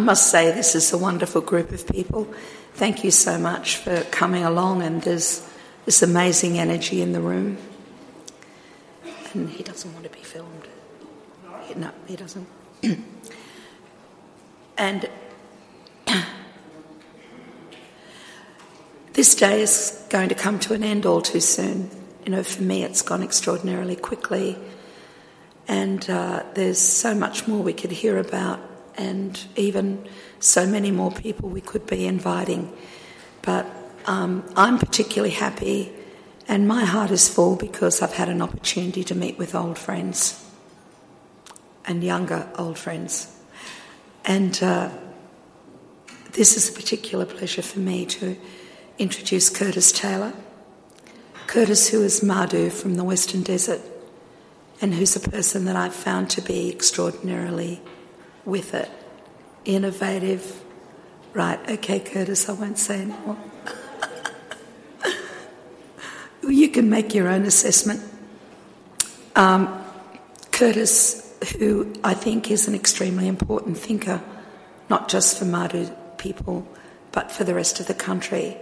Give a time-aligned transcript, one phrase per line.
[0.00, 2.26] must say, this is a wonderful group of people.
[2.74, 5.46] Thank you so much for coming along, and there's
[5.84, 7.58] this amazing energy in the room.
[9.32, 10.68] And he doesn't want to be filmed.
[11.76, 12.48] No, he doesn't.
[14.78, 15.08] and
[19.12, 21.90] this day is going to come to an end all too soon.
[22.24, 24.58] You know, for me, it's gone extraordinarily quickly,
[25.68, 28.60] and uh, there's so much more we could hear about,
[28.96, 30.06] and even
[30.38, 32.72] so many more people we could be inviting.
[33.42, 33.66] But
[34.06, 35.92] um, I'm particularly happy,
[36.48, 40.44] and my heart is full because I've had an opportunity to meet with old friends
[41.84, 43.36] and younger old friends.
[44.24, 44.90] And uh,
[46.32, 48.36] this is a particular pleasure for me to
[48.98, 50.32] introduce Curtis Taylor.
[51.46, 53.80] Curtis, who is Martu from the Western Desert,
[54.80, 57.80] and who's a person that I've found to be extraordinarily
[58.50, 58.90] with it,
[59.64, 60.62] innovative.
[61.32, 63.38] Right, okay, Curtis, I won't say anymore.
[66.48, 68.02] you can make your own assessment.
[69.36, 69.82] Um,
[70.50, 74.20] Curtis, who I think is an extremely important thinker,
[74.88, 76.66] not just for Martu people,
[77.12, 78.56] but for the rest of the country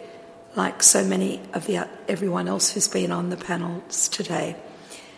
[0.54, 4.56] like so many of the everyone else who's been on the panels today.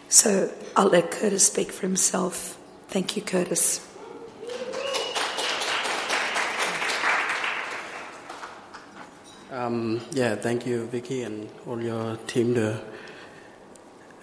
[0.09, 2.59] So I'll let Curtis speak for himself.
[2.89, 3.87] Thank you, Curtis.
[9.51, 12.81] Um, yeah, thank you, Vicky, and all your team to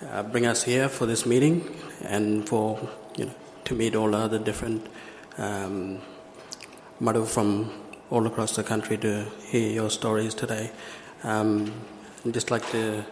[0.09, 1.69] uh, bring us here for this meeting
[2.01, 2.79] and for
[3.17, 4.87] you know to meet all the other different
[5.37, 5.99] um,
[7.25, 7.71] from
[8.09, 10.71] all across the country to hear your stories today.
[11.23, 11.73] Um,
[12.25, 13.03] I'd just like to,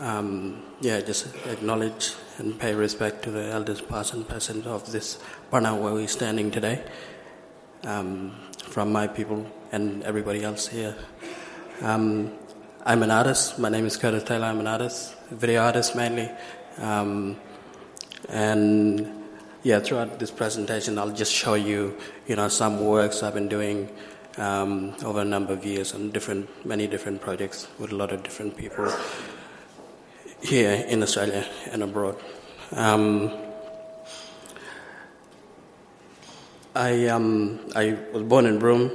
[0.00, 5.20] um, yeah, just acknowledge and pay respect to the elders past and present of this
[5.52, 6.82] Parna where we're standing today,
[7.84, 10.94] um, from my people and everybody else here.
[11.82, 12.32] Um,
[12.84, 13.58] I'm an artist.
[13.58, 14.46] My name is Curtis Taylor.
[14.46, 16.30] I'm an artist, video artist mainly,
[16.78, 17.38] um,
[18.28, 19.20] and
[19.62, 21.96] yeah, throughout this presentation, I'll just show you,
[22.26, 23.90] you know, some works I've been doing
[24.38, 28.22] um, over a number of years on different, many different projects with a lot of
[28.22, 28.90] different people
[30.42, 32.16] here in Australia and abroad.
[32.72, 33.30] Um,
[36.74, 38.90] I um, I was born in Broome,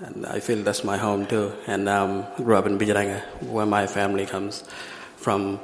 [0.00, 1.52] and I feel that's my home too.
[1.66, 4.64] And um, grew up in Bidyadanga, where my family comes
[5.16, 5.60] from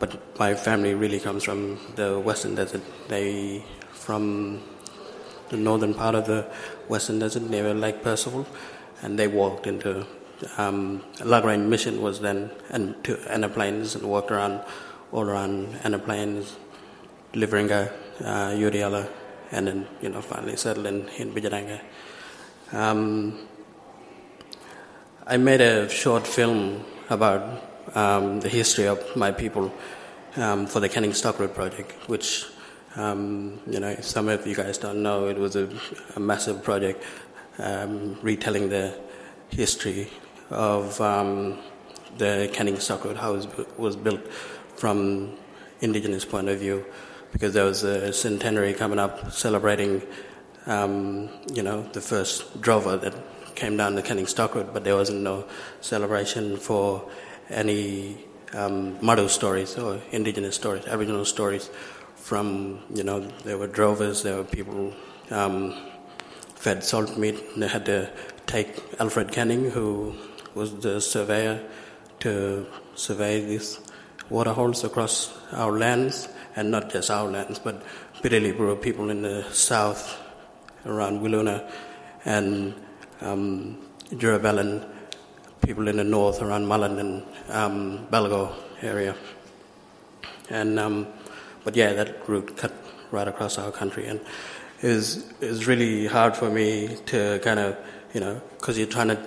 [0.00, 2.80] but my family really comes from the Western Desert.
[3.08, 4.62] They from
[5.50, 6.42] the northern part of the
[6.88, 8.46] Western Desert near Lake Percival,
[9.02, 10.06] and they walked into
[10.56, 14.62] um, La Grange Mission was then and to airplanes and walked around
[15.12, 16.56] all around airplanes,
[17.32, 17.92] delivering a
[18.24, 18.54] uh,
[19.50, 21.80] and then you know finally settled in in.
[22.72, 23.38] Um,
[25.26, 27.62] I made a short film about
[27.94, 29.72] um, the history of my people
[30.36, 32.46] um, for the Canning Stockroad project, which
[32.96, 35.28] um, you know some of you guys don't know.
[35.28, 35.68] It was a,
[36.16, 37.04] a massive project
[37.58, 38.94] um, retelling the
[39.50, 40.08] history
[40.50, 41.58] of um,
[42.18, 44.26] the Canning Stockroad, how it was built
[44.76, 45.36] from
[45.80, 46.84] indigenous point of view,
[47.32, 50.02] because there was a centenary coming up celebrating,
[50.66, 53.14] um, you know, the first drover that
[53.54, 55.44] came down the Canning Stock Road, but there wasn't no
[55.80, 57.08] celebration for
[57.48, 58.16] any
[58.52, 58.98] um,
[59.28, 61.70] stories or indigenous stories, Aboriginal stories
[62.16, 64.92] from, you know, there were drovers, there were people
[65.30, 65.74] um,
[66.54, 67.38] fed salt meat.
[67.56, 68.10] They had to
[68.46, 70.14] take Alfred Canning, who
[70.54, 71.60] was the surveyor,
[72.20, 73.80] to survey these
[74.28, 77.82] waterholes across our lands, and not just our lands, but
[78.22, 80.18] Birriliburu people in the south
[80.86, 81.70] around Wiluna
[82.24, 82.74] and
[83.20, 83.78] um,
[84.10, 84.86] Jurabalan
[85.62, 88.52] people in the north around Mulan and um, Balgo
[88.82, 89.14] area.
[90.48, 91.06] And um,
[91.64, 92.72] but yeah, that route cut
[93.10, 94.20] right across our country, and
[94.82, 97.76] is is really hard for me to kind of
[98.14, 99.18] you know because you're trying to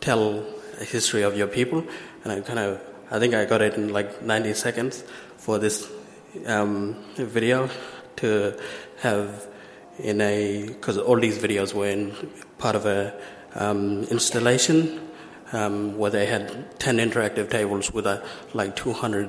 [0.00, 0.44] tell
[0.80, 1.84] a history of your people,
[2.24, 2.80] and I kind of
[3.10, 5.04] I think I got it in like 90 seconds
[5.36, 5.90] for this
[6.46, 7.68] um, video
[8.16, 8.58] to
[9.00, 9.48] have
[9.98, 12.14] in a because all these videos were in
[12.58, 13.14] part of a
[13.54, 15.08] um, installation
[15.52, 18.22] um, where they had 10 interactive tables with uh,
[18.54, 19.28] like 200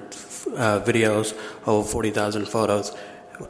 [0.56, 1.36] uh, videos,
[1.68, 2.96] over 40,000 photos,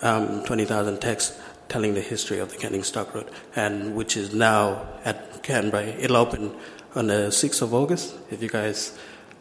[0.02, 1.40] um, 20,000 texts
[1.70, 5.86] telling the history of the Canning Stock Road, and which is now at Canberra.
[5.86, 6.56] It'll open
[6.96, 8.98] on the 6th of August if you guys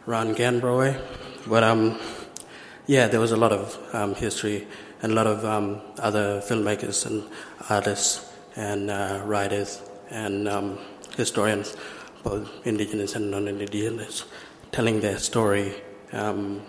[0.06, 1.00] run Canberra way.
[1.47, 1.99] But um,
[2.87, 4.67] yeah, there was a lot of um, history
[5.02, 7.25] and a lot of um, other filmmakers and
[7.69, 10.79] artists and uh, writers and um,
[11.17, 11.76] historians,
[12.23, 14.25] both indigenous and non-indigenous,
[14.70, 15.75] telling their story,
[16.12, 16.62] um,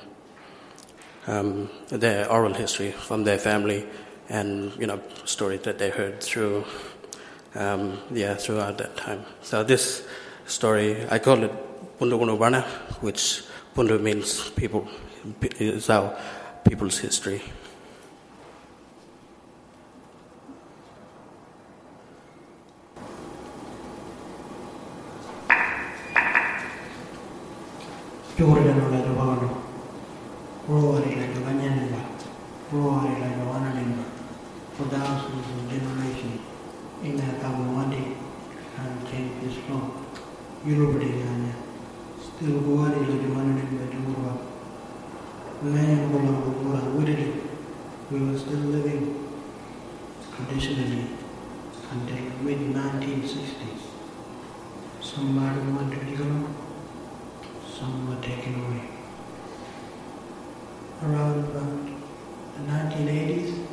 [1.27, 3.85] um, their oral history from their family,
[4.29, 6.65] and you know stories that they heard through,
[7.55, 9.25] um, yeah, throughout that time.
[9.41, 10.07] So this
[10.45, 11.51] story, I call it
[11.99, 12.63] Pundu
[13.01, 13.43] which
[13.75, 14.87] Pundu means people,
[15.59, 16.17] is our
[16.67, 17.41] people's history.
[28.37, 29.49] Jordan la Giovanni,
[30.67, 32.01] Rory la Giovannianella,
[32.71, 34.03] Rory la Giovannalinga,
[34.73, 36.41] for thousands of generations
[37.03, 38.15] in that Tamawadi
[38.77, 39.07] and
[42.19, 42.59] still
[45.63, 45.73] Jumurwa.
[45.73, 47.41] Many Gula Widdy,
[48.11, 49.29] we were still living
[50.35, 51.07] traditionally
[51.89, 53.83] until mid 1960s.
[55.01, 56.47] Somebody wanted to go
[57.79, 58.89] some were taken away.
[61.01, 61.85] Around about
[62.55, 63.65] the 1980s,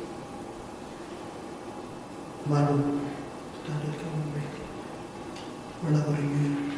[2.45, 2.99] Maru
[3.63, 4.51] started coming back.
[5.83, 6.71] Muragaringa,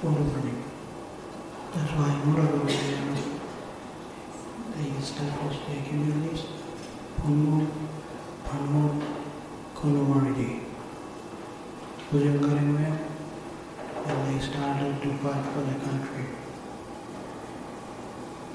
[0.00, 0.54] Purupani.
[1.72, 3.29] That's why
[4.70, 6.44] Muragaringa, they established their communities,
[7.20, 7.66] Punmu,
[8.44, 9.02] Panmu,
[9.74, 10.60] Kunumaridi.
[12.10, 12.98] Kujangaringa,
[14.06, 16.24] and they started to fight for the country.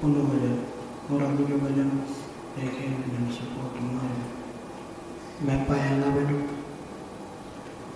[0.00, 0.64] Punduvajan,
[1.08, 1.90] Muragujuvajan,
[2.56, 4.24] they came in support of mine.
[5.42, 6.48] Mapayangavadu,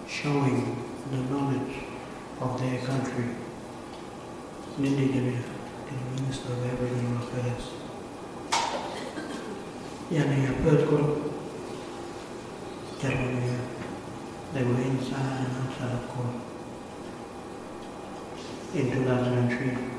[0.08, 0.76] showing
[1.11, 1.84] the knowledge
[2.40, 3.37] of their country.
[4.78, 5.43] Nindijaya,
[5.87, 7.80] the Minister of Aboriginal Affairs.
[10.17, 11.07] ยังไงเพื่อทุก
[13.03, 13.47] จารณา
[14.53, 15.23] ได้เว้นซา
[15.77, 16.29] สารคน
[18.81, 19.90] international treatment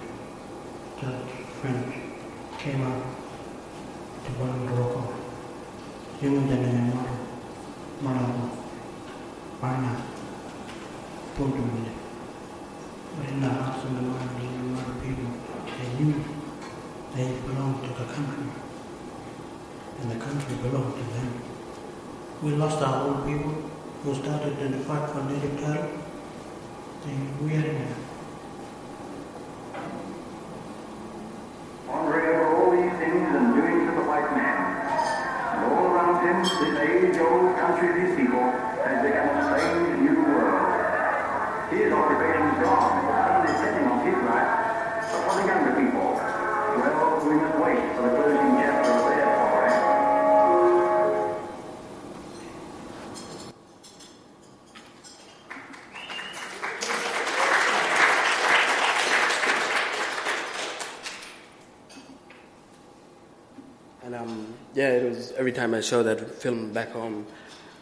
[65.41, 67.25] every time I show that film back home,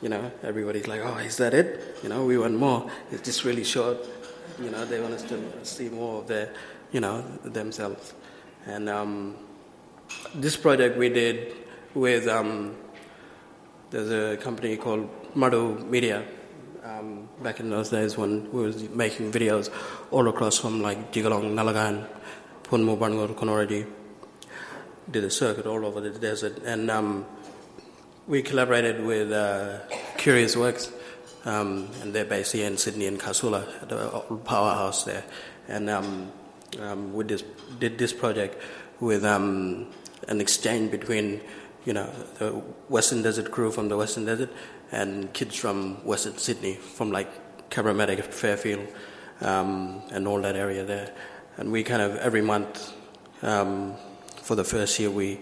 [0.02, 1.68] you know, everybody's like, "Oh, is that it?"
[2.02, 2.90] You know, we want more.
[3.12, 3.98] It's just really short.
[4.64, 6.54] You know, they want us to see more of their,
[6.94, 8.14] you know, themselves.
[8.66, 9.36] And um,
[10.34, 11.54] this project we did
[11.94, 12.78] with um,
[13.90, 16.24] there's a company called Martu Media.
[16.82, 19.70] Um, back in those days when we was making videos
[20.12, 22.08] all across from like Jigalong, Nalagan,
[22.63, 23.86] Punmu, Bangalore, Konoradi,
[25.12, 27.25] did a circuit all over the desert, and um,
[28.29, 29.79] we collaborated with uh,
[30.17, 30.91] Curious Works,
[31.45, 35.24] um, and they're based here in Sydney and Casula at the powerhouse there,
[35.67, 36.31] and um,
[36.79, 37.43] um, we just
[37.79, 38.62] did this project
[39.00, 39.88] with um,
[40.27, 41.41] an exchange between,
[41.86, 42.07] you know,
[42.38, 42.51] the
[42.88, 44.51] Western Desert crew from the Western Desert
[44.91, 48.88] and kids from Western Sydney, from like Cabramatta, Fairfield,
[49.41, 51.12] um, and all that area there,
[51.57, 52.93] and we kind of every month.
[53.41, 53.95] Um,
[54.43, 55.39] for the first year, we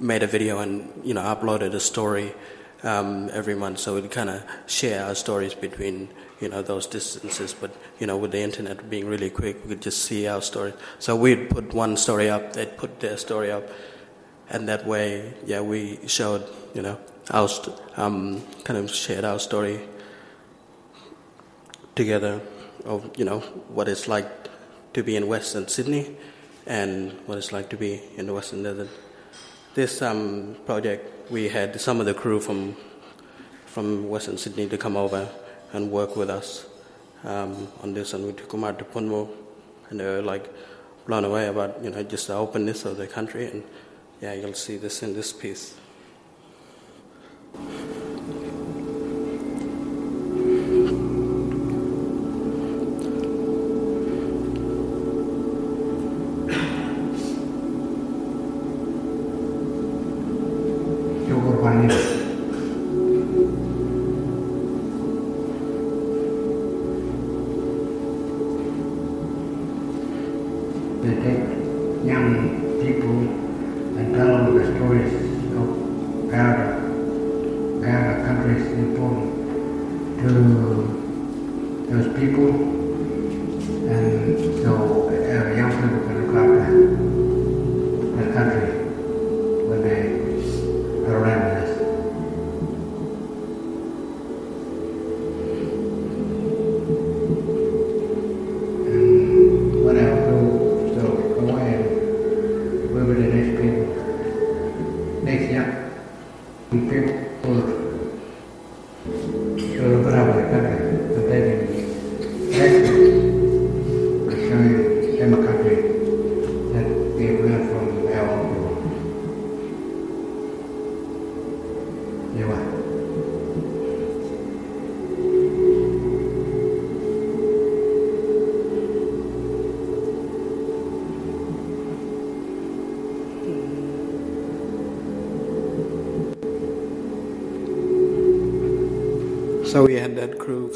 [0.00, 2.34] made a video and you know uploaded a story
[2.82, 6.08] um, every month, so we'd kind of share our stories between
[6.40, 7.54] you know those distances.
[7.54, 10.72] But you know, with the internet being really quick, we could just see our story.
[10.98, 13.68] So we'd put one story up, they'd put their story up,
[14.48, 16.98] and that way, yeah, we showed you know
[17.30, 19.80] our st- um, kind of shared our story
[21.94, 22.40] together
[22.84, 24.28] of you know what it's like
[24.94, 26.16] to be in Western Sydney
[26.66, 28.88] and what it's like to be in the Western Desert.
[29.72, 32.76] This um, project, we had some of the crew from
[33.66, 35.28] from Western Sydney to come over
[35.72, 36.66] and work with us
[37.22, 39.28] um, on this, and we took them out to Punmu,
[39.88, 40.52] and they were like
[41.06, 43.62] blown away about you know just the openness of the country, and
[44.20, 45.74] yeah, you'll see this in this piece.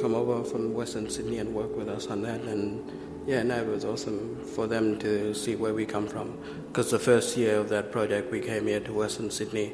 [0.05, 2.93] Come over from Western Sydney and work with us on that, and
[3.27, 6.39] yeah, no, it was awesome for them to see where we come from.
[6.67, 9.73] Because the first year of that project, we came here to Western Sydney,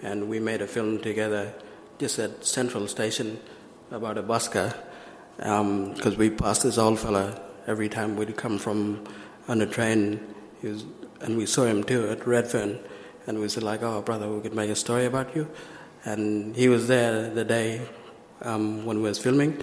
[0.00, 1.52] and we made a film together,
[1.98, 3.38] just at Central Station,
[3.90, 4.74] about a busker.
[5.40, 9.04] Um, because we passed this old fella every time we'd come from
[9.48, 10.18] on the train,
[10.62, 10.86] was,
[11.20, 12.78] and we saw him too at Redfern,
[13.26, 15.46] and we said like, "Oh, brother, we could make a story about you."
[16.06, 17.82] And he was there the day
[18.42, 19.62] um, when we was filming,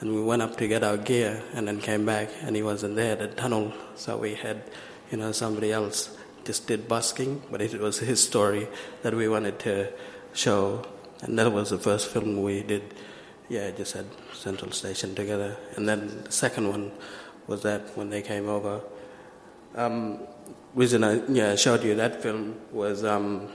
[0.00, 2.96] and we went up to get our gear, and then came back, and he wasn't
[2.96, 3.12] there.
[3.12, 4.62] At the tunnel, so we had,
[5.10, 8.68] you know, somebody else just did busking, but it was his story
[9.02, 9.92] that we wanted to
[10.32, 10.84] show,
[11.22, 12.94] and that was the first film we did.
[13.48, 16.92] Yeah, just at Central Station together, and then the second one
[17.46, 18.80] was that when they came over.
[19.74, 20.20] Um,
[20.74, 23.48] reason I yeah, showed you that film was um,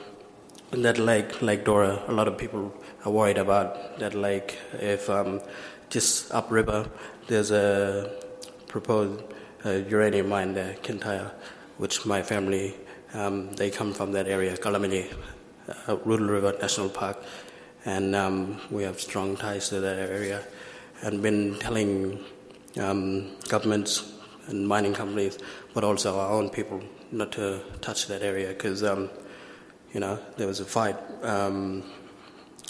[0.71, 2.03] that lake, Lake Dora.
[2.07, 2.73] A lot of people
[3.05, 4.57] are worried about that lake.
[4.73, 5.41] If um,
[5.89, 6.89] just upriver,
[7.27, 8.11] there's a
[8.67, 9.23] proposed
[9.65, 11.31] uh, uranium mine there, Kintyre,
[11.77, 12.75] which my family
[13.13, 15.11] um, they come from that area, Karlamilyi,
[15.67, 17.17] uh, Rudall River National Park,
[17.85, 20.43] and um, we have strong ties to that area,
[21.01, 22.23] and been telling
[22.79, 24.13] um, governments
[24.47, 25.39] and mining companies,
[25.73, 29.09] but also our own people, not to touch that area because, um,
[29.93, 31.84] you know, there was a fight um,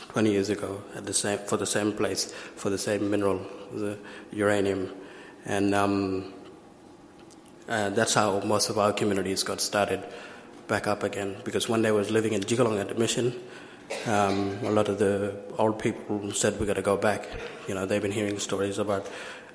[0.10, 3.42] 20 years ago at the same, for the same place, for the same mineral,
[3.74, 3.98] the
[4.32, 4.92] uranium.
[5.46, 6.34] And um,
[7.68, 10.04] uh, that's how most of our communities got started
[10.68, 11.36] back up again.
[11.44, 13.34] Because when they was living in Jigalong at the mission,
[14.06, 17.28] um, a lot of the old people said we got to go back.
[17.68, 19.08] You know, they've been hearing stories about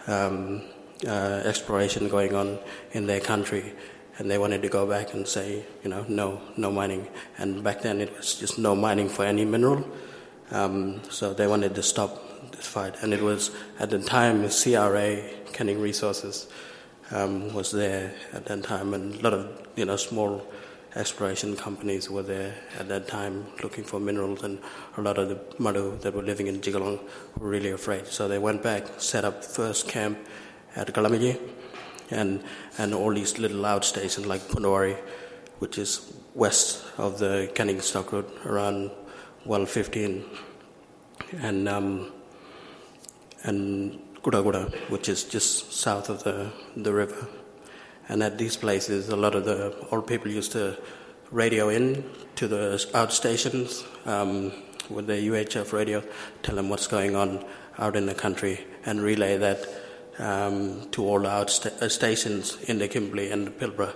[0.06, 0.62] um,
[1.06, 2.58] uh, exploration going on
[2.92, 3.72] in their country,
[4.18, 7.08] and they wanted to go back and say, you know, no, no mining.
[7.38, 9.84] And back then it was just no mining for any mineral.
[10.50, 15.22] Um, so they wanted to stop this fight, and it was at the time CRA,
[15.52, 16.46] Canning Resources,
[17.10, 20.46] um, was there at that time, and a lot of you know small
[20.96, 24.58] exploration companies were there at that time looking for minerals, and
[24.96, 27.00] a lot of the Martu that were living in Jigalong
[27.38, 28.06] were really afraid.
[28.06, 30.18] So they went back, set up first camp
[30.76, 31.40] at Karlamilyi,
[32.10, 32.42] and
[32.78, 34.96] and all these little outstations like Punawari,
[35.58, 38.90] which is west of the Canning Stock Road, around
[39.44, 40.24] well 15,
[41.40, 42.12] and um,
[43.42, 47.28] and Kudaguda, which is just south of the the river.
[48.08, 50.76] And at these places, a lot of the old people used to
[51.30, 52.04] radio in
[52.36, 54.52] to the outstations um,
[54.90, 56.02] with the UHF radio,
[56.42, 57.44] tell them what's going on
[57.78, 59.66] out in the country, and relay that
[60.18, 63.94] um, to all the outstations in the Kimberley and the Pilbara.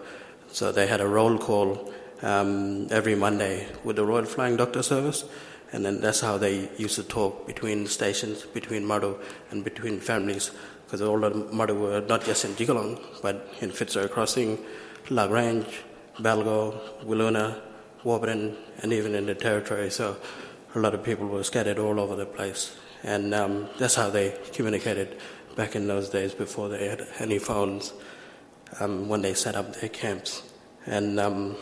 [0.49, 5.25] So they had a roll call um, every Monday with the Royal Flying Doctor Service,
[5.73, 9.19] and then that's how they used to talk between stations, between Martu
[9.51, 10.51] and between families,
[10.87, 14.59] because all the Martu were not just in Jigalong, but in Fitzroy Crossing,
[15.11, 15.83] Lagrange,
[16.19, 17.61] Balgo, Wiluna,
[18.05, 19.91] Warburton, and even in the territory.
[19.91, 20.17] So
[20.75, 24.37] a lot of people were scattered all over the place, and um, that's how they
[24.53, 25.19] communicated
[25.59, 27.93] back in those days before they had any phones.
[28.79, 30.43] Um, when they set up their camps,
[30.87, 31.57] and um,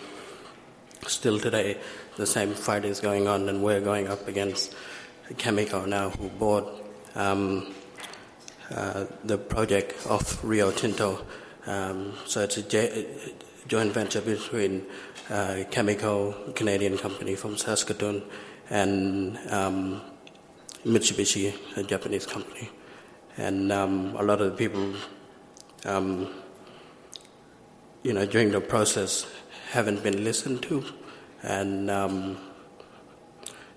[1.06, 1.78] still today,
[2.16, 4.74] the same fight is going on, and we're going up against
[5.34, 6.66] Cameco now, who bought
[7.14, 7.72] um,
[8.70, 11.24] uh, the project of Rio Tinto.
[11.66, 13.06] Um, so it's a j-
[13.66, 14.84] joint venture between
[15.30, 18.22] uh, a Canadian company from Saskatoon,
[18.68, 20.02] and um,
[20.84, 22.68] Mitsubishi, a Japanese company.
[23.36, 24.94] And um, a lot of the people,
[25.84, 26.32] um,
[28.02, 29.26] you know, during the process
[29.70, 30.84] haven't been listened to,
[31.42, 32.38] and um,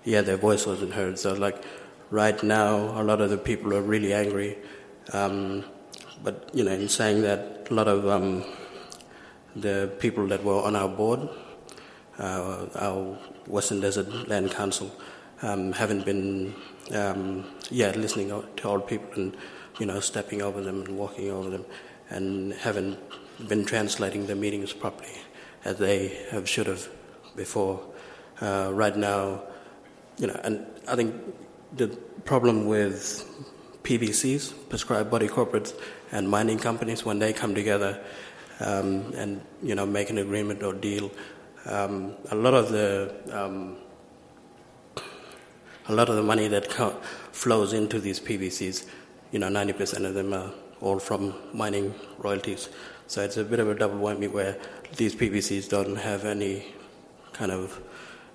[0.04, 1.18] yeah, their voice wasn't heard.
[1.18, 1.62] So, like
[2.10, 4.56] right now, a lot of the people are really angry.
[5.12, 5.64] Um,
[6.22, 8.44] but you know, in saying that, a lot of um,
[9.56, 11.28] the people that were on our board,
[12.18, 14.90] uh, our Western Desert Land Council,
[15.42, 16.54] um, haven't been
[16.94, 19.36] um, yeah listening to old people and
[19.78, 21.64] you know stepping over them and walking over them,
[22.10, 22.98] and haven't
[23.48, 25.16] been translating the meetings properly
[25.64, 26.88] as they have should have
[27.36, 27.80] before.
[28.40, 29.42] Uh, right now,
[30.16, 31.14] you know, and I think
[31.76, 31.88] the
[32.24, 33.28] problem with
[33.82, 35.74] PBCs, prescribed body corporates,
[36.12, 38.02] and mining companies when they come together
[38.60, 41.10] um, and you know make an agreement or deal,
[41.66, 43.76] um, a lot of the um,
[45.88, 47.00] a lot of the money that co-
[47.32, 48.86] flows into these PBCs,
[49.32, 52.68] you know, 90% of them are all from mining royalties.
[53.06, 54.56] So it's a bit of a double whammy where
[54.96, 56.66] these PBCs don't have any
[57.32, 57.80] kind of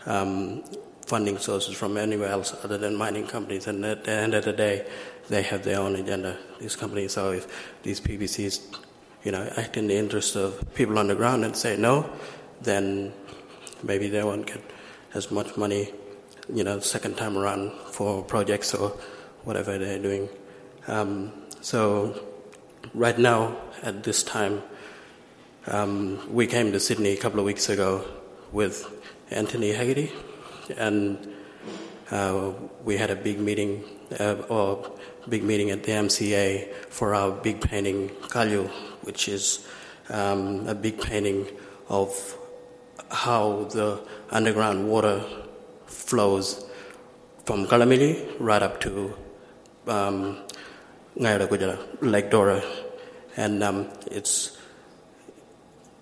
[0.05, 0.63] um,
[1.05, 3.67] funding sources from anywhere else other than mining companies.
[3.67, 4.87] And at the end of the day,
[5.29, 7.13] they have their own agenda, these companies.
[7.13, 7.47] So if
[7.83, 8.79] these PBCs,
[9.23, 12.09] you know, act in the interest of people on the ground and say no,
[12.61, 13.13] then
[13.83, 14.61] maybe they won't get
[15.13, 15.93] as much money,
[16.53, 18.89] you know, second time around for projects or
[19.43, 20.29] whatever they're doing.
[20.87, 22.19] Um, so
[22.93, 24.61] right now, at this time,
[25.67, 28.05] um, we came to Sydney a couple of weeks ago
[28.51, 28.87] with
[29.31, 30.11] Anthony Haggerty,
[30.77, 31.33] and
[32.11, 33.83] uh, we had a big meeting,
[34.19, 34.91] uh, or
[35.27, 38.69] big meeting at the MCA for our big painting, Kalyu,
[39.01, 39.67] which is
[40.09, 41.47] um, a big painting
[41.89, 42.37] of
[43.09, 45.23] how the underground water
[46.05, 46.63] flows
[47.45, 49.13] from Karlamilyi right up to
[49.87, 50.37] um,
[51.15, 52.63] Lake Dora.
[53.37, 54.57] And um, it's,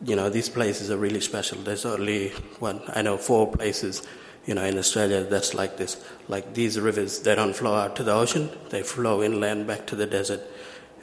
[0.04, 1.58] you know, these places are really special.
[1.60, 4.06] There's only, what, I know four places,
[4.46, 6.04] you know, in Australia that's like this.
[6.28, 9.96] Like these rivers, they don't flow out to the ocean, they flow inland back to
[9.96, 10.42] the desert.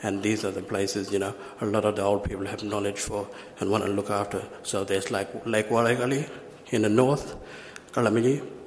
[0.03, 2.99] And these are the places, you know, a lot of the old people have knowledge
[2.99, 4.43] for and want to look after.
[4.63, 6.29] So there's like Lake Warragali
[6.71, 7.37] in the north,
[7.93, 8.60] Karlamilyi,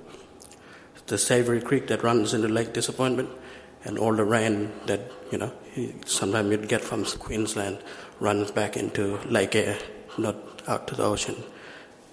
[1.13, 3.29] the Savory Creek that runs into Lake Disappointment,
[3.85, 5.51] and all the rain that, you know,
[6.07, 7.77] sometimes you'd get from Queensland
[8.19, 9.77] runs back into Lake Eyre,
[10.17, 10.35] not
[10.67, 11.35] out to the ocean.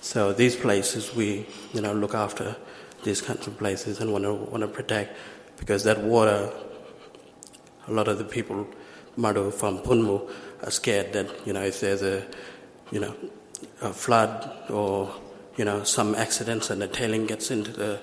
[0.03, 2.57] So these places we, you know, look after
[3.03, 5.17] these kinds of places and want to want to protect
[5.57, 6.53] because that water.
[7.89, 8.69] A lot of the people,
[9.17, 10.31] Martu from Punmu,
[10.63, 12.27] are scared that you know if there's a,
[12.93, 13.15] you know,
[13.81, 15.11] a flood or
[15.57, 18.01] you know some accidents and the tailing gets into the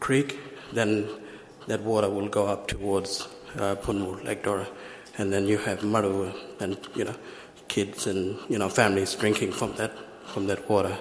[0.00, 0.38] creek,
[0.72, 1.08] then
[1.66, 3.76] that water will go up towards uh,
[4.24, 4.66] Lake Dora
[5.18, 7.14] and then you have maru and you know
[7.66, 9.92] kids and you know families drinking from that
[10.26, 10.96] from that water.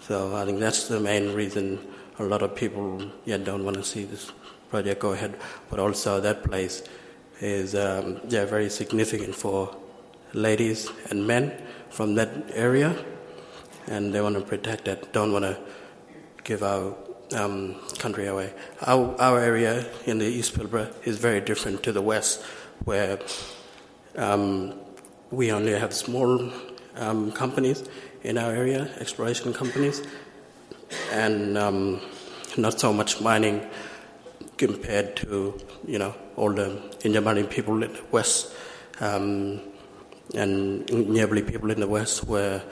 [0.00, 1.78] So I think that's the main reason
[2.18, 4.30] a lot of people yeah don't want to see this
[4.70, 5.36] project go ahead.
[5.70, 6.82] But also that place
[7.40, 9.74] is um, yeah very significant for
[10.34, 11.52] ladies and men
[11.88, 12.94] from that area,
[13.86, 15.12] and they want to protect that.
[15.12, 15.58] Don't want to
[16.44, 16.94] give our
[17.34, 18.52] um, country away.
[18.86, 22.42] Our, our area in the East Pilbara is very different to the west
[22.84, 23.18] where
[24.16, 24.74] um,
[25.30, 26.50] we only have small
[26.96, 27.84] um, companies
[28.22, 30.02] in our area, exploration companies,
[31.12, 32.00] and um,
[32.56, 33.66] not so much mining
[34.56, 36.68] compared to you know all the
[37.00, 38.52] Injamani people in the west
[39.00, 39.60] um,
[40.34, 42.62] and Nyebli people in the west, where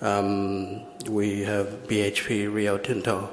[0.00, 3.32] um, we have BHP, Rio Tinto,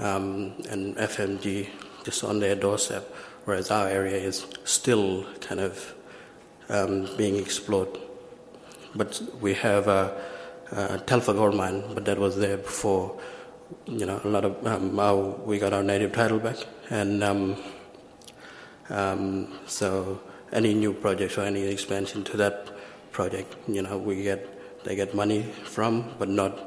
[0.00, 1.68] um, and FMG
[2.04, 3.04] just on their doorstep
[3.44, 5.94] whereas our area is still kind of
[6.68, 7.88] um, being explored.
[8.94, 10.20] But we have a,
[10.70, 13.18] a Telfer gold mine, but that was there before.
[13.86, 16.56] You know, a lot of um, now we got our native title back,
[16.90, 17.56] and um,
[18.88, 20.20] um, so
[20.52, 22.70] any new project or any expansion to that
[23.12, 26.58] project, you know, we get they get money from, but not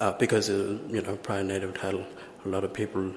[0.00, 2.04] uh, because uh, you know prior native title.
[2.44, 3.12] A lot of people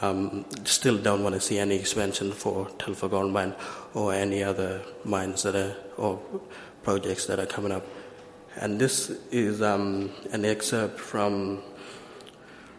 [0.00, 3.54] um, still don't want to see any expansion for Telfer Gold Mine
[3.94, 6.20] or any other mines that are or
[6.82, 7.86] projects that are coming up.
[8.56, 11.62] And this is um, an excerpt from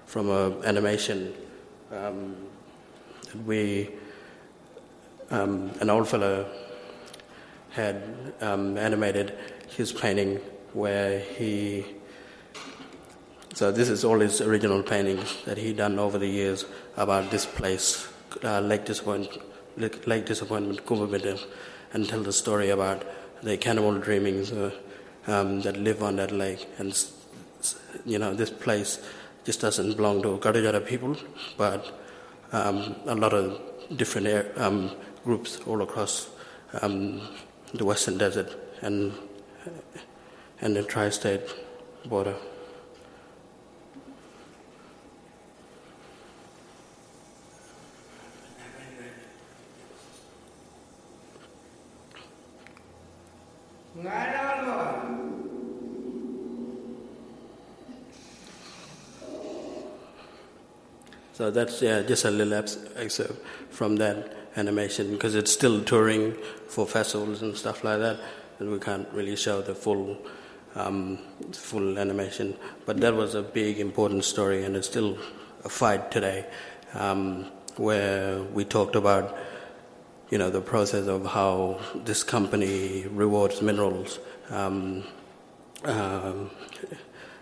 [0.05, 1.33] from an animation
[1.91, 2.35] um,
[3.45, 3.89] we
[5.31, 6.45] um, an old fellow
[7.71, 8.03] had
[8.41, 9.33] um, animated
[9.75, 10.35] his painting
[10.73, 11.85] where he
[13.53, 16.65] so this is all his original paintings that he done over the years
[16.97, 18.07] about this place,
[18.43, 20.81] uh, Lake Disappointment, Lake Disappointment,
[21.93, 23.03] and tell the story about
[23.43, 24.71] the cannibal dreamings uh,
[25.27, 26.67] um, that live on that lake.
[26.79, 26.97] And
[28.05, 28.99] you know, this place
[29.43, 31.17] just doesn't belong to Kartujarra people,
[31.57, 31.99] but
[32.51, 33.61] um, a lot of
[33.97, 34.91] different air, um,
[35.23, 36.29] groups all across
[36.81, 37.21] um,
[37.73, 39.13] the Western Desert and
[40.61, 41.41] and the tri-state
[42.05, 42.35] border.
[61.33, 62.53] So that's yeah, just a little
[62.97, 66.33] excerpt from that animation because it's still touring
[66.67, 68.19] for festivals and stuff like that,
[68.59, 70.17] and we can't really show the full
[70.75, 71.17] um,
[71.53, 72.57] full animation.
[72.85, 75.17] But that was a big important story, and it's still
[75.63, 76.45] a fight today,
[76.93, 77.45] um,
[77.77, 79.33] where we talked about
[80.33, 84.17] you know the process of how this company Reward Minerals.
[84.49, 85.03] Um,
[85.85, 86.49] um,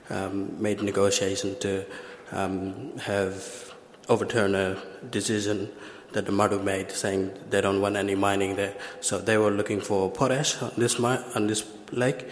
[0.09, 1.85] um made negotiation to
[2.33, 3.73] um, have
[4.09, 4.77] overturn a
[5.09, 5.69] decision
[6.11, 8.75] that the Martu made, saying they don't want any mining there.
[8.99, 12.27] So they were looking for potash on this on this lake,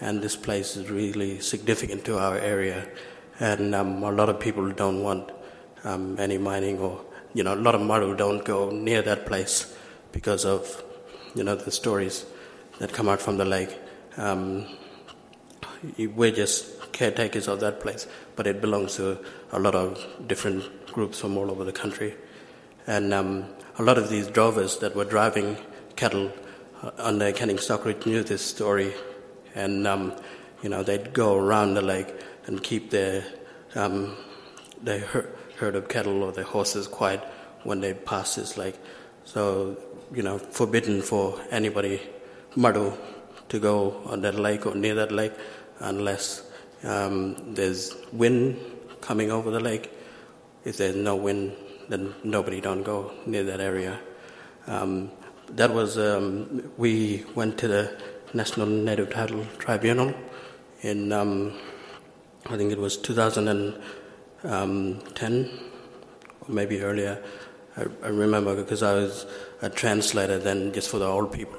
[0.00, 2.86] and this place is really significant to our area,
[3.40, 5.32] and um, a lot of people don't want
[6.26, 7.00] any mining, or
[7.32, 9.73] you know, a lot of Martu don't go near that place
[10.14, 10.82] because of
[11.34, 12.24] you know the stories
[12.78, 13.78] that come out from the lake.
[14.16, 14.66] Um,
[15.98, 19.18] we're just caretakers of that place, but it belongs to
[19.52, 22.14] a lot of different groups from all over the country.
[22.86, 23.44] And um,
[23.78, 25.56] a lot of these drovers that were driving
[25.96, 26.32] cattle
[26.82, 28.94] uh, on the Canning Stockbridge knew this story.
[29.54, 30.14] And, um,
[30.62, 32.14] you know, they'd go around the lake
[32.46, 33.24] and keep their,
[33.74, 34.16] um,
[34.82, 35.00] their
[35.58, 37.20] herd of cattle or their horses quiet
[37.64, 38.76] when they pass this lake.
[39.24, 39.76] So,
[40.14, 42.00] you know, forbidden for anybody,
[42.56, 42.96] Martu,
[43.48, 45.32] to go on that lake or near that lake
[45.80, 46.42] unless
[46.82, 48.58] um, there's wind
[49.00, 49.90] coming over the lake
[50.64, 51.52] if there's no wind,
[51.88, 54.00] then nobody don't go near that area.
[54.66, 55.10] Um,
[55.50, 60.14] that was um, we went to the National Native Title Tribunal
[60.80, 61.52] in um,
[62.46, 63.80] I think it was 2010
[64.44, 65.02] um,
[66.40, 67.22] or maybe earlier.
[67.76, 69.26] I, I remember because I was
[69.62, 71.58] a translator then just for the old people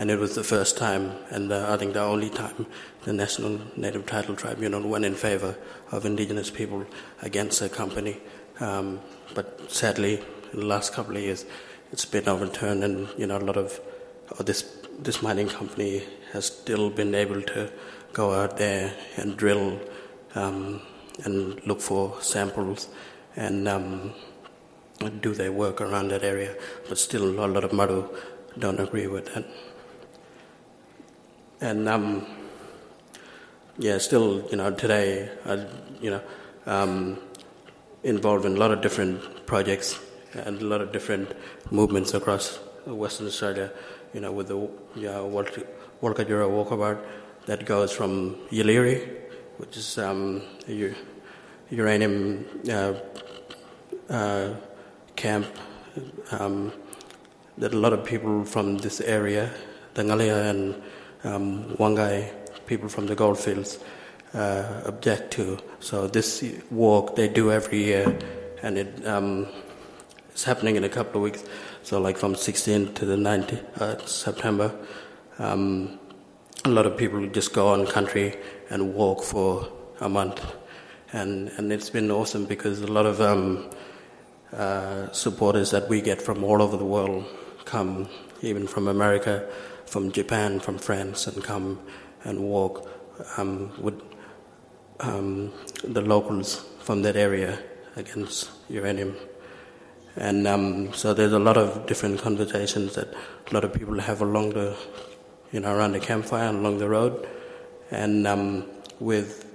[0.00, 2.64] and it was the first time, and uh, I think the only time,
[3.02, 5.54] the National Native Title Tribunal went in favor
[5.92, 6.86] of indigenous people
[7.20, 8.18] against a company.
[8.60, 9.00] Um,
[9.34, 11.44] but sadly, in the last couple of years,
[11.92, 13.78] it's been overturned, and you know a lot of
[14.38, 14.62] this
[14.98, 17.70] this mining company has still been able to
[18.14, 19.78] go out there and drill
[20.34, 20.80] um,
[21.24, 22.88] and look for samples
[23.36, 24.14] and um,
[25.08, 26.54] do their work around that area.
[26.88, 28.08] But still, a lot of Martu
[28.58, 29.44] don't agree with that.
[31.60, 32.26] And um,
[33.78, 35.66] yeah, still, you know, today, I,
[36.00, 36.22] you know,
[36.66, 37.18] um,
[38.02, 39.98] involved in a lot of different projects
[40.34, 41.32] and a lot of different
[41.70, 43.72] movements across Western Australia,
[44.12, 45.14] you know, with the yeah,
[46.02, 47.02] Walkatjurra walkabout
[47.46, 49.16] that goes from Yeelirrie,
[49.56, 50.42] which is um,
[51.70, 52.94] uranium uh,
[54.08, 54.54] uh,
[55.20, 55.46] camp
[56.30, 56.72] um,
[57.58, 59.52] that a lot of people from this area,
[59.92, 60.74] the and
[61.24, 62.32] um, Wangai,
[62.64, 63.78] people from the goldfields,
[64.32, 65.58] uh, object to.
[65.80, 68.18] So this walk they do every year,
[68.62, 69.46] and it um,
[70.30, 71.44] it's happening in a couple of weeks.
[71.82, 74.74] So like from 16th to the 19th uh, September,
[75.38, 75.98] um,
[76.64, 78.36] a lot of people just go on country
[78.70, 79.68] and walk for
[80.00, 80.40] a month,
[81.12, 83.68] and and it's been awesome because a lot of um,
[84.52, 87.24] uh, supporters that we get from all over the world
[87.64, 88.08] come,
[88.42, 89.48] even from America,
[89.86, 91.78] from Japan, from France, and come
[92.24, 92.88] and walk
[93.36, 94.00] um, with
[95.00, 95.52] um,
[95.84, 97.58] the locals from that area
[97.96, 99.16] against uranium.
[100.16, 103.08] And um, so there's a lot of different conversations that
[103.48, 104.76] a lot of people have along the,
[105.52, 107.28] you know, around the campfire and along the road.
[107.90, 108.66] And um,
[108.98, 109.46] with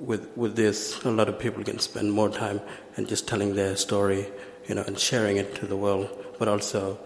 [0.00, 2.60] with with this, a lot of people can spend more time
[2.96, 4.28] and just telling their story,
[4.66, 6.08] you know, and sharing it to the world.
[6.38, 6.98] But also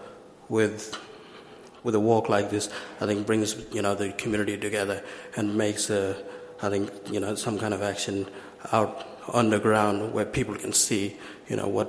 [0.47, 0.97] with
[1.83, 5.03] with a walk like this, I think brings you know the community together
[5.35, 6.15] and makes a
[6.61, 8.27] I think you know some kind of action
[8.71, 11.87] out on the ground where people can see you know what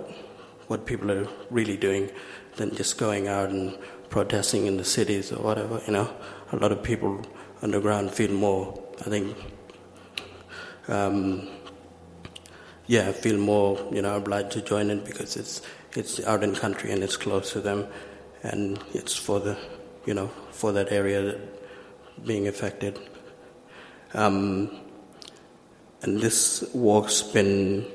[0.68, 2.10] what people are really doing
[2.56, 3.76] than just going out and
[4.10, 5.80] protesting in the cities or whatever.
[5.86, 6.10] You know,
[6.52, 7.24] a lot of people
[7.62, 8.80] on the ground feel more.
[9.00, 9.36] I think.
[10.88, 11.48] Um,
[12.90, 15.62] yeah, feel more, you know, obliged to join in because it's
[15.94, 17.86] it's out in country and it's close to them,
[18.42, 19.56] and it's for the,
[20.06, 22.98] you know, for that area that being affected.
[24.12, 24.80] Um,
[26.02, 27.86] and this walk's been,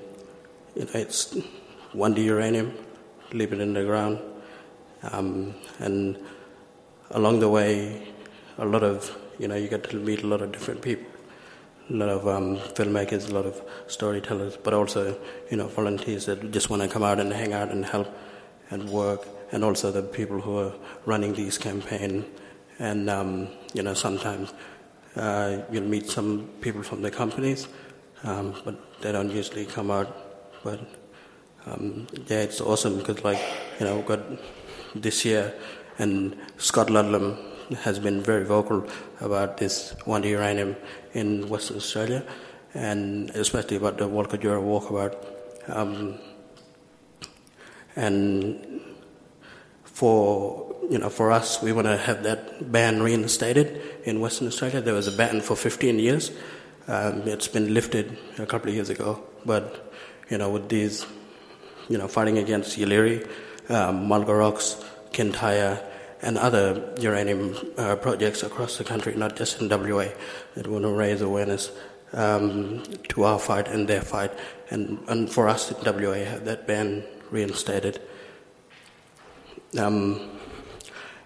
[0.76, 1.36] you know, it's
[1.94, 2.74] Wanti uranium,
[3.34, 4.20] living in the ground.
[5.12, 6.18] Um, and
[7.12, 8.08] along the way,
[8.58, 11.12] a lot of, you know, you get to meet a lot of different people,
[11.90, 15.18] a lot of um, filmmakers, a lot of storytellers, but also,
[15.52, 18.08] you know, volunteers that just want to come out and hang out and help
[18.72, 20.74] and work, and also the people who are
[21.06, 22.26] running these campaigns.
[22.80, 24.54] And, um, you know, sometimes
[25.16, 27.68] uh, you'll meet some people from the companies,
[28.24, 30.64] um, but they don't usually come out.
[30.64, 30.80] But
[31.68, 33.40] um, yeah, it's awesome because, like,
[33.80, 34.22] you know, we've got
[34.96, 35.54] this year,
[36.00, 37.38] and Scott Ludlam
[37.84, 38.88] has been very vocal
[39.22, 40.76] about this one day uranium
[41.14, 42.24] in Western Australia,
[42.74, 45.16] and especially about the Walkatjurra walkabout.
[45.68, 46.20] Um,
[47.96, 48.82] and
[49.84, 54.82] for you know, for us, we want to have that ban reinstated in Western Australia.
[54.82, 56.32] There was a ban for 15 years.
[56.88, 59.92] Um, it's been lifted a couple of years ago, but
[60.30, 61.06] you know, with these,
[61.90, 63.28] you know, fighting against Yeelirrie,
[63.70, 65.82] um, Mulga Rocks, Kintyre,
[66.26, 70.08] and other uranium uh, projects across the country, not just in WA,
[70.56, 71.72] that want to raise awareness
[72.14, 74.32] um, to our fight and their fight,
[74.72, 78.02] and, and for us in WA, have that ban reinstated.
[79.78, 80.40] Um,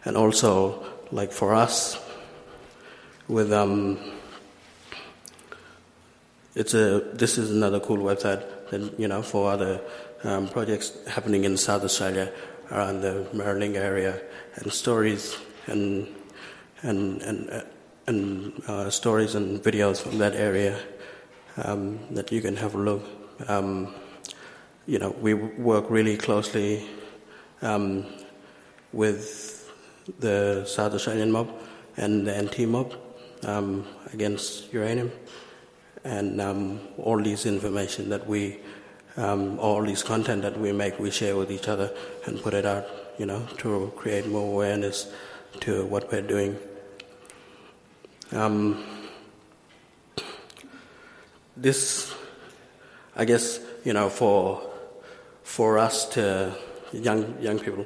[0.03, 1.97] and also, like for us,
[3.29, 3.97] with um,
[6.55, 9.79] it's a this is another cool website that you know for other
[10.23, 12.33] um, projects happening in South Australia
[12.71, 14.19] around the Maralinga area
[14.60, 16.08] and stories and
[16.84, 17.62] and and uh,
[18.08, 20.80] and uh, stories and videos from that area
[21.58, 23.04] um, that you can have a look.
[23.48, 23.93] Um,
[24.86, 26.88] you know, we work really closely
[27.62, 28.06] um,
[28.91, 29.72] with
[30.19, 31.54] the South Australian mob
[31.98, 32.95] and the NT mob
[33.43, 35.12] um, against uranium,
[36.04, 38.60] and um, all this information that we,
[39.17, 41.93] um, all this content that we make, we share with each other
[42.26, 42.88] and put it out,
[43.19, 45.12] you know, to create more awareness
[45.60, 46.58] to what we're doing.
[48.32, 48.84] Um,
[51.55, 52.13] this,
[53.15, 54.62] I guess, you know, for
[55.43, 56.55] for us to
[56.93, 57.86] young young people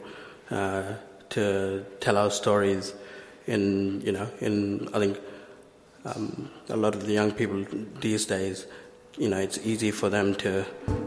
[0.51, 0.83] uh,
[1.29, 2.93] to tell our stories
[3.47, 5.19] in you know in I think
[6.05, 7.65] um, a lot of the young people
[8.01, 8.65] these days
[9.17, 10.65] you know it's easy for them to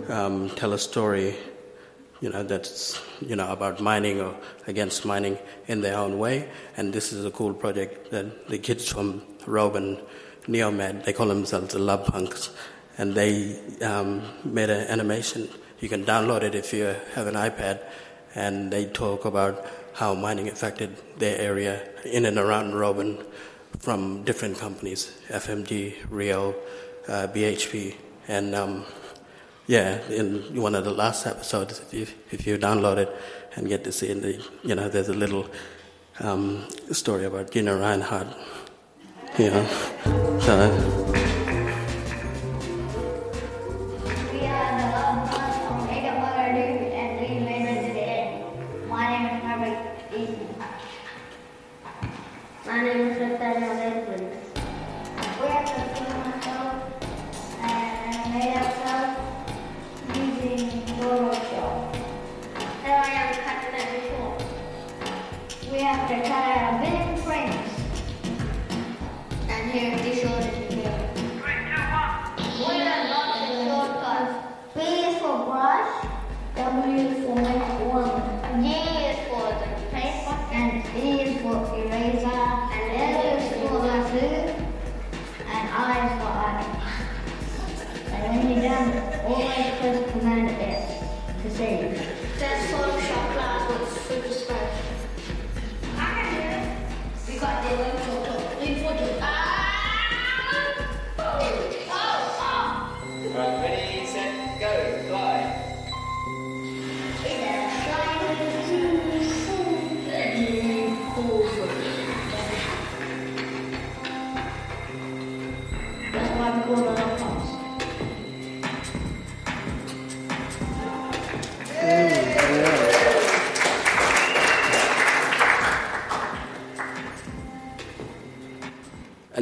[0.09, 1.37] um, tell a story
[2.21, 4.35] you know that's you know about mining or
[4.67, 6.49] against mining in their own way.
[6.77, 9.99] And this is a cool project that the kids from Roebourne
[10.49, 12.51] Neomed they call themselves the love punks.
[12.99, 15.51] And they um, made an animation.
[15.81, 17.81] You can download it if you have an iPad.
[18.35, 23.19] And they talk about how mining affected their area in and around Roebourne
[23.79, 26.55] from different companies, FMG, Rio,
[27.09, 27.95] uh, BHP,
[28.29, 28.85] and um,
[29.67, 33.15] yeah, in one of the last episodes, if you, if you download it
[33.57, 35.47] and get to see in the, you know, there's a little
[36.21, 38.35] um, story about Gina Rinehart,
[39.39, 41.06] you know, so.
[69.79, 70.06] And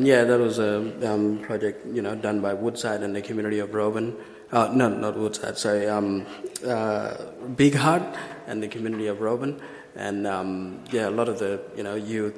[0.03, 3.73] yeah, that was a um, project, you know, done by Woodside and the community of
[3.73, 4.17] Roebourne.
[4.51, 5.57] Uh, no, not Woodside.
[5.57, 6.27] Sorry, um,
[6.67, 7.15] uh,
[7.55, 8.03] Big hART
[8.47, 9.61] and the community of Roebourne.
[9.95, 12.37] And um, yeah, a lot of the, you know, youth,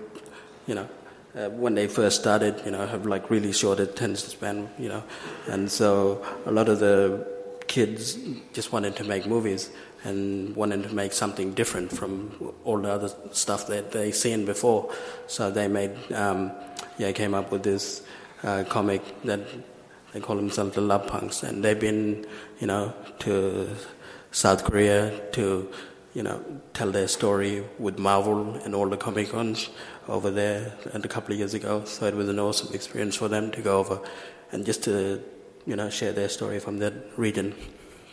[0.67, 0.89] you know,
[1.35, 5.03] uh, when they first started, you know, have like really short attention span, you know,
[5.49, 7.27] and so a lot of the
[7.67, 8.19] kids
[8.53, 9.71] just wanted to make movies
[10.07, 14.93] and wanted to make something different from all the other stuff that they seen before.
[15.27, 16.53] So they made, um,
[16.99, 18.03] yeah, came up with this
[18.43, 19.41] uh, comic that
[20.13, 22.25] they call themselves the Love Punks, and they've been,
[22.61, 23.69] you know, to
[24.31, 25.69] South Korea to,
[26.15, 26.43] you know,
[26.73, 29.71] tell their story with Marvel and all the Comic Cons
[30.09, 31.85] over there and a couple of years ago.
[31.85, 34.01] So it was an awesome experience for them to go over
[34.53, 35.21] and just to,
[35.67, 37.55] you know, share their story from that region.